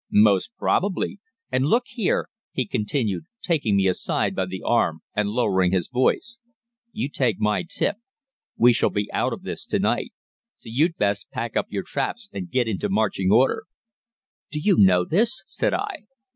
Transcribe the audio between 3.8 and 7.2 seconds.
aside by the arm, and lowering his voice, 'you